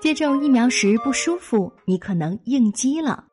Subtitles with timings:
[0.00, 3.24] 接种疫苗时不舒服，你可能应激了。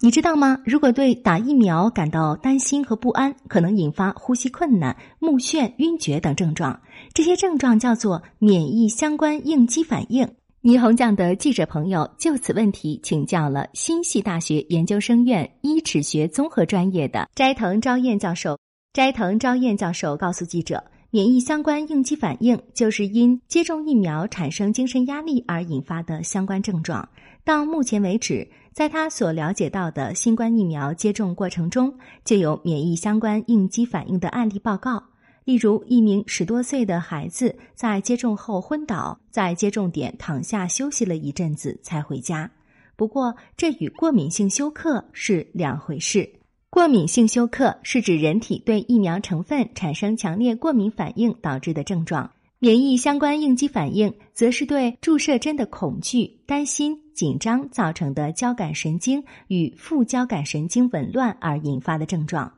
[0.00, 0.58] 你知道吗？
[0.64, 6.80] 如果对打疫苗感到担心和不安，可能引发呼吸困难、目眩、晕厥等症状。
[7.14, 10.28] 这些症状叫做免疫相关应激反应。
[10.62, 18.58] 霓虹酱的记者朋友就此问题请教了新系大学研究生院医齿学综合专业的斋藤昭彦教授。
[18.92, 20.82] 斋藤昭彦教授告诉记者。
[21.14, 27.06] 免疫相关应激反应就是因接种疫苗产生精神压力而引发的相关症状。
[27.44, 31.94] 到目前为止，在他所了解到的新冠疫苗接种过程中，
[32.24, 35.04] 就有免疫相关应激反应的案例报告。
[35.44, 42.50] 例如，一名十多岁的孩子在接种后昏倒，在接种点躺下休息了一阵子才回家。
[42.96, 46.26] 不过，这与过敏性休克是两回事。
[46.74, 62.50] 过敏性休克是指人体对疫苗成分产生强烈过敏反应导致的症状，免疫相关应激反应则是对注射针的恐惧、担心、紧张造成的交感神经与副交感神经紊乱而引发的症状。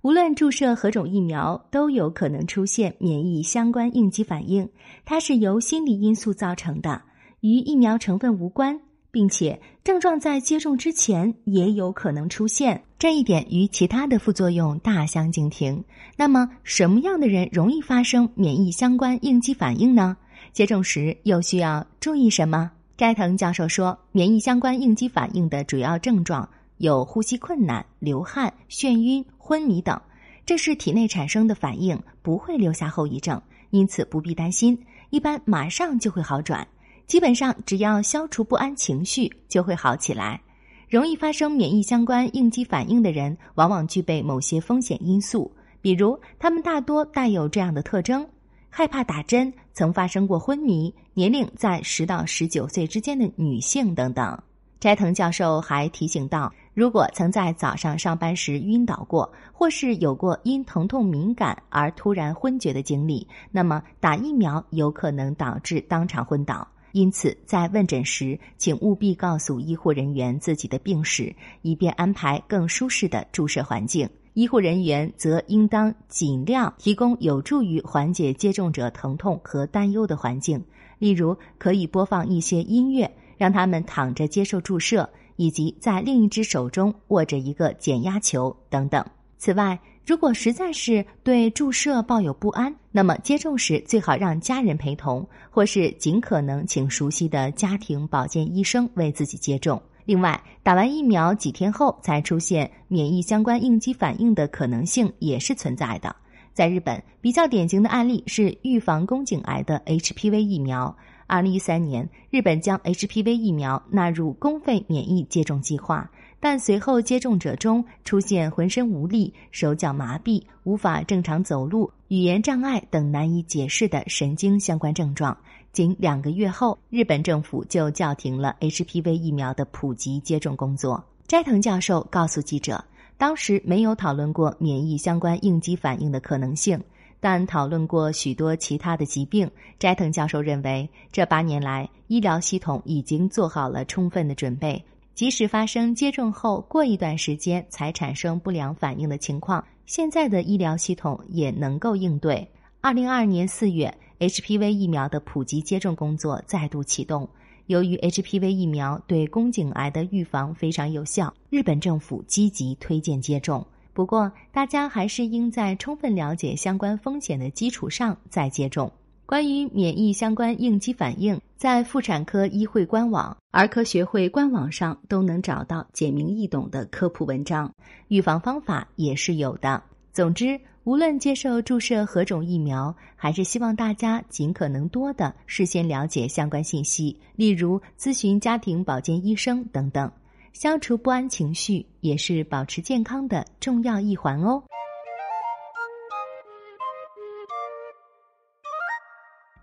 [0.00, 4.68] 无论注射何种疫苗，都有可能出现免疫相关应激反应，
[5.04, 7.02] 它是由心理因素造成的，
[7.40, 8.78] 与疫苗成分无关。
[9.16, 15.82] 并且症状在接种之前也有可能出现，这一点与其他的副作用大相径庭。
[16.18, 20.18] 那么，什么样的人容易发生免疫相关应激反应呢？
[20.52, 22.70] 接种时又需要注意什么？
[22.98, 29.98] 斋藤教授说，免疫相关应激反应的主要症状有呼吸困难、流汗、眩晕、昏迷等，
[30.44, 34.78] 这是体内产生的反应，不会留下后遗症，因此不必担心，
[35.08, 36.68] 一般马上就会好转。
[37.06, 40.40] 基本上，只要消除不安情绪，就会好起来。
[40.88, 48.26] 容易发生免疫相关应激反应的人，往往具备某些风险因素，比如他们大多带有这样的特征：
[48.68, 54.36] 害怕打针、曾发生过昏迷、年龄在十到十九岁之间的女性等等。
[54.78, 66.66] 斋藤教授还提醒到，如果曾在早上上班时晕倒过，或是有过因疼痛敏感而突然昏厥的经历，那么打疫苗有可能导致当场昏倒。
[66.96, 71.30] 因此，在问诊时，请务必告诉医护人员自己的病史，
[71.60, 74.08] 以便安排更舒适的注射环境。
[74.32, 80.64] 医护人员则应当尽量提供有助于缓解接种者疼痛和担忧的环境，
[80.98, 89.04] 例如可以播放一些音乐，让他们躺着接受注射，以及在另一只手中握着一个减压球等等。
[89.38, 99.80] 此外，如果实在是对注射抱有不安，那么接种时最好让家人陪同，或是尽可能请熟悉的家庭保健医生为自己接种。
[100.04, 106.14] 另外，打完疫苗几天后才出现免疫相关应激反应的可能性也是存在的。
[106.54, 110.96] 在日本，比较典型的案例是预防宫颈癌的 HPV 疫苗。
[111.26, 116.08] 二零一三年，日本将 HPV 疫苗纳入公费免疫接种计划。
[116.38, 125.36] 但随后接种者中出现浑身无力、手脚麻痹、无法正常走路、语言障碍等难以解释的神经相关症状。
[125.72, 131.02] 仅两个月后，日本政府就叫停了 HPV 疫苗的普及接种工作。
[131.26, 132.82] 斋藤教授告诉记者，
[133.18, 136.80] 当时没有讨论过免疫相关应激反应的可能性，
[137.18, 139.50] 但讨论过许多其他的疾病。
[139.78, 144.82] 斋藤教授认为，这八年来医疗系统已经做好了充分的准备。
[145.16, 152.46] 即使发生接种后过一段时间才产生不良反应的情况，现在的医疗系统也能够应对。
[152.82, 157.26] 二零二二年四月，HPV 疫苗的普及接种工作再度启动。
[157.64, 163.66] 由于 HPV 疫苗对宫颈癌的预防非常有效，日本政府积极推荐接种。
[163.94, 168.92] 不过，大家还是应在充分了解相关风险的基础上再接种。
[169.26, 177.74] 关于免疫相关应激反应，在妇产科医会官网、儿科学会官网上都能找到简明易懂的科普文章，
[178.06, 179.82] 预防方法也是有的。
[180.12, 190.08] 总之，无论接受注射何种疫苗，还是希望大家尽可能多的事先了解相关信息，例如咨询家庭保健医生等等，
[190.52, 194.62] 消除不安情绪也是保持健康的重要一环哦。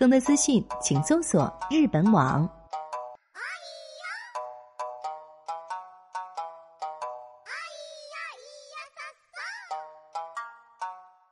[0.00, 2.48] 更多资讯，请搜索日本网。